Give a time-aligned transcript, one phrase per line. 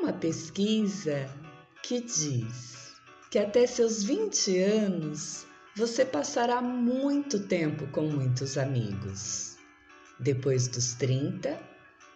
[0.00, 1.28] uma pesquisa
[1.82, 2.94] que diz
[3.30, 9.56] que até seus 20 anos você passará muito tempo com muitos amigos.
[10.18, 11.60] Depois dos 30,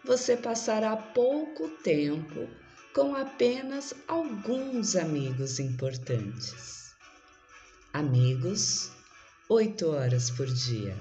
[0.04, 2.48] você passará pouco tempo
[2.94, 6.94] com apenas alguns amigos importantes.
[7.92, 8.90] Amigos,
[9.48, 10.96] 8 horas por dia.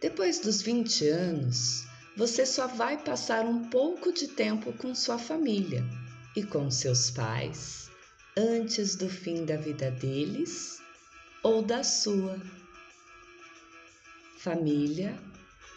[0.00, 1.86] Depois dos 20 anos,
[2.16, 5.84] você só vai passar um pouco de tempo com sua família
[6.34, 7.90] e com seus pais
[8.34, 10.80] antes do fim da vida deles
[11.42, 12.40] ou da sua.
[14.38, 15.14] Família,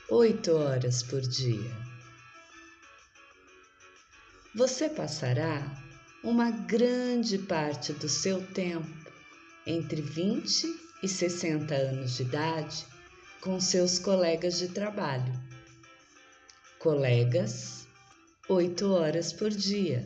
[0.10, 1.90] oito horas por dia.
[4.56, 5.62] Você passará
[6.24, 9.12] uma grande parte do seu tempo,
[9.66, 10.68] entre 20
[11.04, 12.86] e 60 anos de idade,
[13.42, 15.50] com seus colegas de trabalho
[16.80, 17.86] colegas,
[18.48, 20.06] oito horas por dia.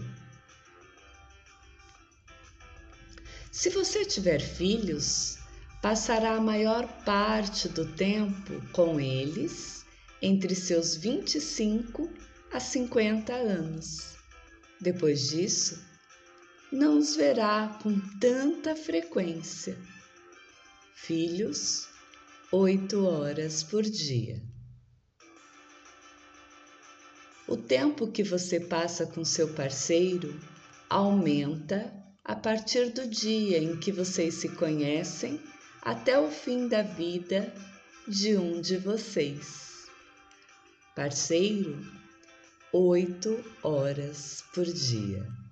[3.52, 5.38] Se você tiver filhos,
[5.84, 9.86] passará a maior parte do tempo com eles
[10.20, 12.10] entre seus 25
[12.52, 14.16] a 50 anos.
[14.82, 15.80] Depois disso,
[16.72, 19.78] não os verá com tanta frequência.
[20.96, 21.88] Filhos,
[22.52, 24.42] oito horas por dia.
[27.48, 30.40] O tempo que você passa com seu parceiro
[30.90, 35.40] aumenta a partir do dia em que vocês se conhecem
[35.82, 37.54] até o fim da vida
[38.08, 39.88] de um de vocês.
[40.96, 41.80] Parceiro,
[42.72, 45.43] oito horas por dia.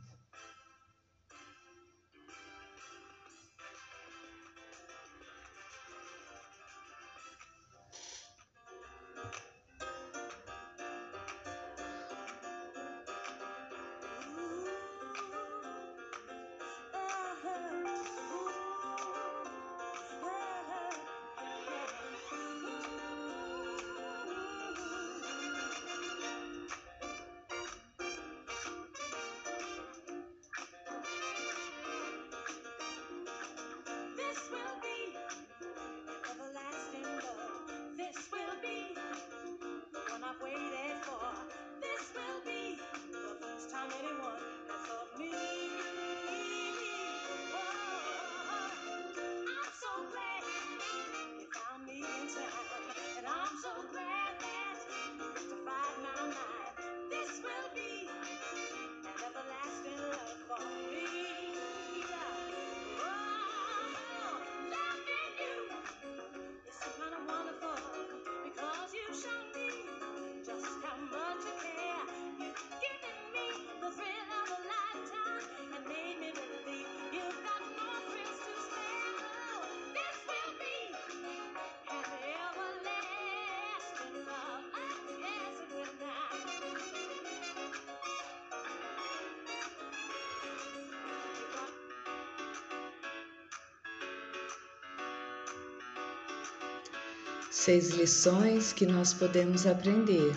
[97.51, 100.33] Seis lições que nós podemos aprender.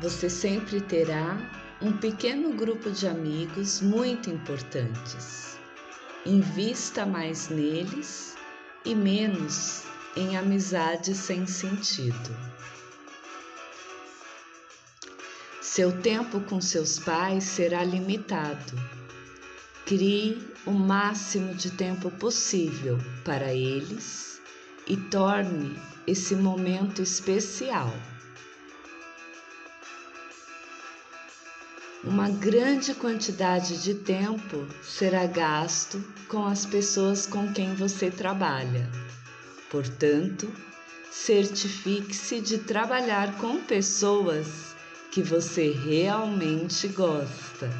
[0.00, 1.36] Você sempre terá
[1.82, 5.58] um pequeno grupo de amigos muito importantes.
[6.24, 8.36] Invista mais neles
[8.86, 9.82] e menos
[10.16, 12.34] em amizades sem sentido.
[15.60, 18.72] Seu tempo com seus pais será limitado.
[19.84, 22.96] Crie o máximo de tempo possível
[23.26, 24.27] para eles
[24.88, 27.92] e torne esse momento especial.
[32.02, 38.88] Uma grande quantidade de tempo será gasto com as pessoas com quem você trabalha.
[39.68, 40.50] Portanto,
[41.10, 44.74] certifique-se de trabalhar com pessoas
[45.10, 47.70] que você realmente gosta.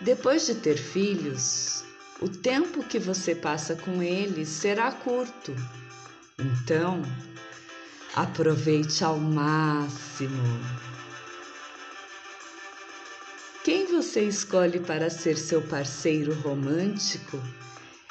[0.00, 1.79] Depois de ter filhos,
[2.20, 5.54] o tempo que você passa com eles será curto.
[6.38, 7.02] Então,
[8.14, 10.60] aproveite ao máximo.
[13.64, 17.38] Quem você escolhe para ser seu parceiro romântico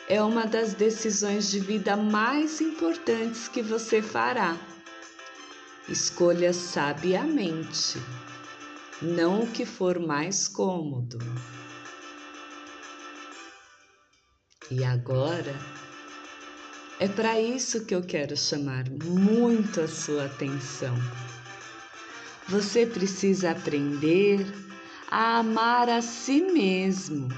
[0.08, 4.58] é uma das decisões de vida mais importantes que você fará.
[5.88, 8.00] Escolha sabiamente,
[9.02, 11.20] não o que for mais cômodo.
[14.72, 15.56] E agora,
[17.02, 20.94] É para isso que eu quero chamar muito a sua atenção.
[22.50, 24.46] Você precisa aprender
[25.10, 27.30] a amar a si mesmo,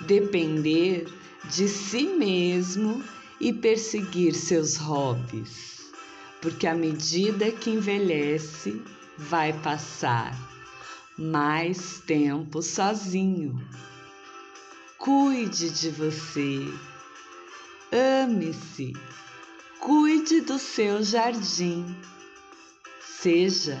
[0.00, 1.06] depender
[1.44, 3.04] de si mesmo
[3.38, 5.92] e perseguir seus hobbies,
[6.40, 8.80] porque à medida que envelhece,
[9.18, 10.34] vai passar
[11.18, 13.60] mais tempo sozinho.
[15.02, 16.72] Cuide de você
[17.90, 18.92] Ame-se,
[19.80, 21.84] cuide do seu jardim,
[23.00, 23.80] seja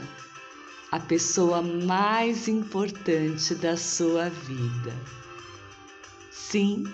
[0.90, 4.92] a pessoa mais importante da sua vida.
[6.32, 6.92] Sim,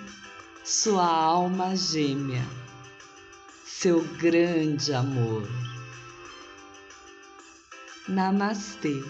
[0.62, 2.46] sua alma gêmea,
[3.64, 5.48] seu grande amor.
[8.06, 9.02] Namastê.